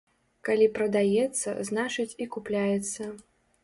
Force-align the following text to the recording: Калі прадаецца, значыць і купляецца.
Калі 0.47 0.67
прадаецца, 0.77 1.55
значыць 1.71 2.09
і 2.23 2.31
купляецца. 2.37 3.17